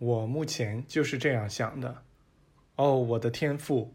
[0.00, 2.04] 我目前就是这样想的。
[2.76, 3.92] 哦，我的天父，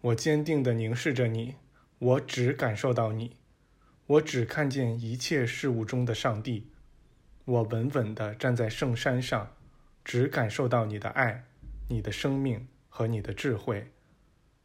[0.00, 1.54] 我坚定地凝视着你，
[2.00, 3.36] 我只感受到你，
[4.06, 6.72] 我只看见一切事物中的上帝。
[7.44, 9.54] 我稳稳地站在圣山上，
[10.04, 11.44] 只感受到你的爱、
[11.88, 13.92] 你的生命和你的智慧。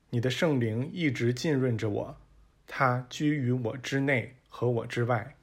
[0.10, 2.18] 你的圣灵一直浸润着我，
[2.66, 5.36] 它居于我之内和我之外。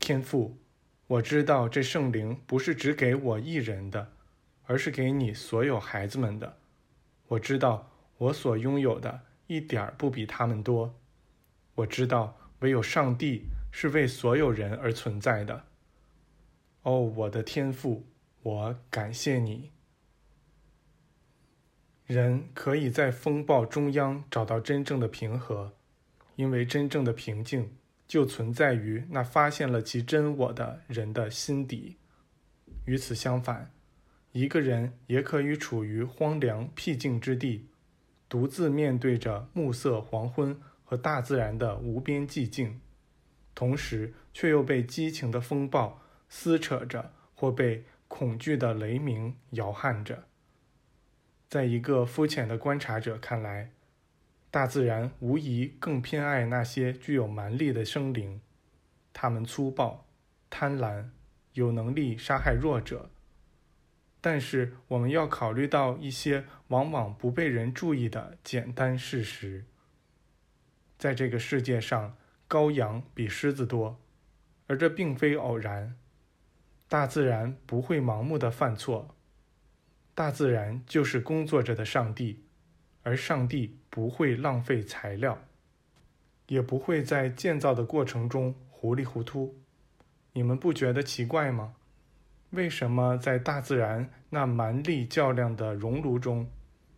[0.00, 0.58] 天父，
[1.06, 4.10] 我知道这圣灵不是只给我一人的，
[4.70, 6.58] 而是给你所有孩子们的。
[7.26, 10.94] 我知道我所拥有的一点儿不比他们多。
[11.74, 15.64] 我知道唯有上帝是为所有人而存在的。
[16.82, 18.06] 哦，我的天赋，
[18.44, 19.72] 我感谢你。
[22.06, 25.72] 人可以在风暴中央找到真正的平和，
[26.36, 27.76] 因为真正的平静
[28.06, 31.96] 就存在于那发现了其真我的人的心底。
[32.84, 33.72] 与此相反，
[34.32, 37.66] 一个人也可以处于荒凉僻静之地，
[38.28, 42.80] 独自面对着暮色黄昏和大自然的无边寂静，
[43.54, 50.24] 同时却又被激情的风暴撕扯着，或被恐惧的雷鸣摇撼着。
[51.48, 53.72] 在一个肤浅的观察者看来，
[54.52, 58.40] 大自然无疑更偏爱那些具有蛮力的生灵，
[59.12, 60.06] 它们粗暴、
[60.48, 61.06] 贪婪，
[61.54, 63.10] 有能力杀害弱者。
[64.20, 69.64] 但是，我们要考虑到一些往往不被人注意的简单事实：
[70.98, 72.16] 在这个世界上，
[72.48, 73.98] 羔羊比狮子多，
[74.66, 75.96] 而这并非偶然。
[76.86, 79.14] 大自然不会盲目的犯错。
[80.14, 82.44] 大自然就是工作着的上帝，
[83.02, 85.42] 而上帝不会浪费材料，
[86.48, 89.58] 也不会在建造的过程中糊里糊涂。
[90.32, 91.76] 你们不觉得奇怪吗？
[92.50, 96.50] 为什么在大自然那蛮力较量的熔炉中，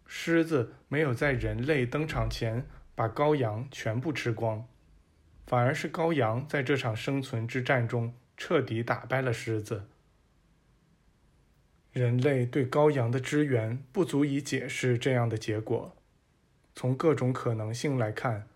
[0.06, 4.66] 狮子没有在人类登场前把羔羊全部吃光，
[5.46, 9.84] 反而是羔羊在这场生存之战中彻底打败了狮子？
[11.92, 15.94] 人类对羔羊的支援不足以解释这样的结果。
[16.74, 18.48] 从各种可能性来看，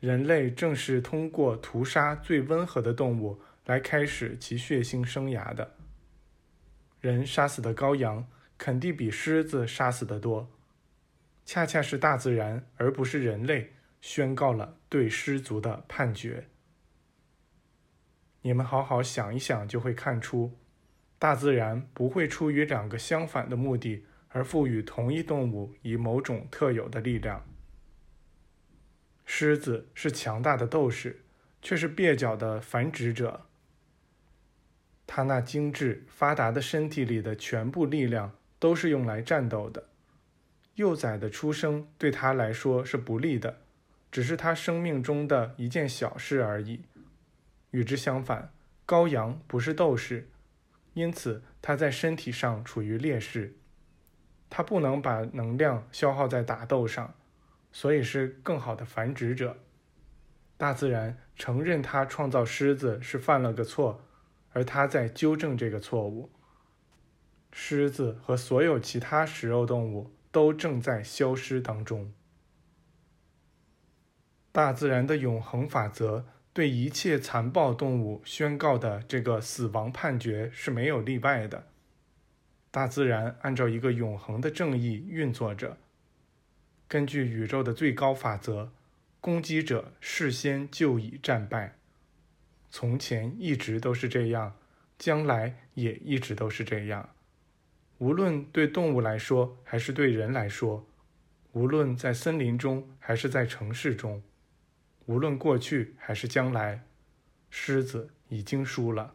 [0.00, 5.76] 人类正是通过屠杀最温和的动物来开始其血腥生涯的。
[7.04, 8.26] 人杀死的羔羊
[8.56, 10.48] 肯定比狮子杀死的多，
[11.44, 16.48] 恰恰是大自然而不是人类宣告了对狮族的判决。
[18.40, 20.56] 你们好好想一想，就会看出。
[21.18, 27.46] 大自然不会出于两个相反的目的而赋予同一动物以某种特有的力量。
[29.26, 31.22] 狮子是强大的斗士，
[31.60, 33.44] 却是蹩脚的繁殖者。
[35.06, 39.84] 他那精致发达的身体里的全部力量都是用来战斗的。
[40.74, 43.60] 幼崽的出生对他来说是不利的，
[44.10, 46.82] 只是他生命中的一件小事而已。
[47.70, 48.52] 与之相反，
[48.86, 50.28] 羔羊不是斗士。
[50.94, 53.56] 因此，他在身体上处于劣势，
[54.48, 57.14] 他不能把能量消耗在打斗上，
[57.72, 59.56] 所以是更好的繁殖者。
[60.56, 64.04] 大自然承认他创造狮子是犯了个错，
[64.54, 66.30] 而他在纠正这个错误。
[67.52, 72.10] 狮子和所有其他食肉动物都正在消失当中。
[74.50, 76.24] 大自然的永恒法则。
[76.54, 81.66] 对一切残暴动物宣告的这个死亡判决是没有例外的。
[82.70, 85.76] 大自然按照一个永恒的正义运作着。
[86.86, 88.70] 根据宇宙的最高法则，
[89.20, 91.76] 攻击者事先就已战败。
[92.76, 94.56] 从前一直都是这样，
[94.98, 97.08] 将来也一直都是这样。
[97.98, 100.84] 无论对动物来说，还是对人来说，
[101.52, 104.20] 无论在森林中，还是在城市中。
[105.06, 106.82] 无论过去还是将来，
[107.48, 109.14] 狮子已经输了。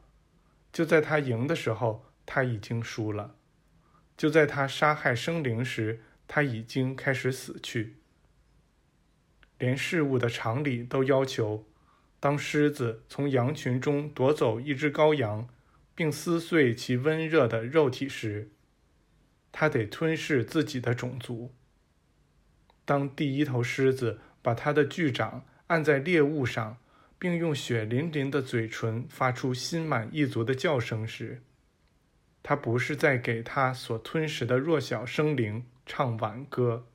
[0.71, 3.35] 就在他赢的时候，他已经输了；
[4.15, 5.99] 就在他杀害生灵时，
[6.29, 7.97] 他已经开始死去。
[9.57, 11.65] 连事物的常理都要求，
[12.19, 15.47] 当狮子从羊群中夺走一只羔羊，
[15.95, 18.51] 并撕碎其温热的肉体时，
[19.51, 21.53] 它得吞噬自己的种族。
[22.83, 26.77] 当第一头狮子把它的巨掌，按在猎物上，
[27.17, 31.41] 并用血淋淋的嘴唇发出心满意足的叫声时，
[32.43, 36.87] 它不是在给它所吞食的弱小生灵唱挽歌，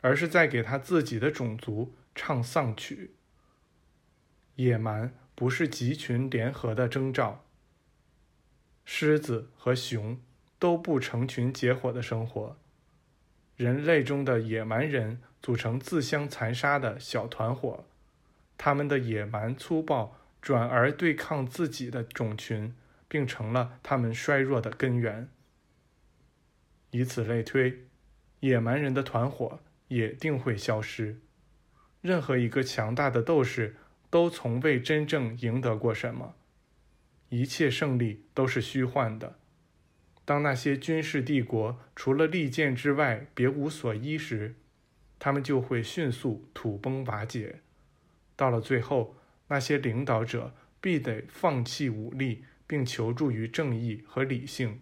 [0.00, 3.15] 而是在给他自己的种族唱丧曲。
[4.56, 7.44] 野蛮不是集群联合的征兆。
[8.84, 10.20] 狮子和熊
[10.58, 12.58] 都不成群结伙的生活。
[13.56, 17.86] 人类中的野蛮人组成自相残杀的小团伙，
[18.58, 22.74] 他们的野蛮粗暴转而对抗自己的种群，
[23.08, 25.28] 并成了他们衰弱的根源。
[26.90, 27.86] 以此类推，
[28.40, 31.20] 野蛮人的团伙也定会消失。
[32.00, 33.76] 任何一个强大的斗士
[34.10, 36.34] 都从未真正赢得过什么，
[37.28, 39.38] 一切胜利都是虚幻的。
[40.24, 44.56] 当那些军事帝国除了利剑之外别无所依时，
[45.18, 47.60] 他们就会迅速土崩瓦解。
[48.34, 49.16] 到了最后，
[49.48, 54.80] 那些领导者必得放弃武力，并求助于正义和理性，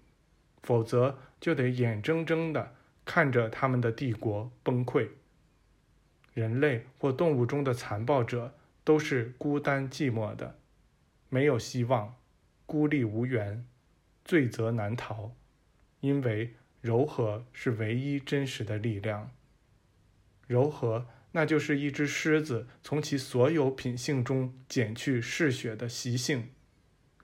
[0.62, 2.74] 否则就得眼睁睁地
[3.04, 5.08] 看着他们的帝国崩溃。
[6.32, 8.54] 人类或动物中的残暴者
[8.84, 10.58] 都是孤单寂寞的，
[11.28, 12.14] 没有希望，
[12.66, 13.66] 孤立无援，
[14.24, 15.34] 罪责难逃，
[16.00, 19.32] 因为柔和是唯一真实的力量。
[20.46, 26.50] 柔和，那就是一只狮子从其所有品性中减去嗜血的习性。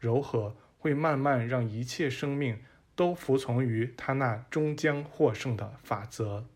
[0.00, 2.58] 柔和会慢慢让一切生命
[2.96, 6.46] 都服从于它那终将获胜的法则。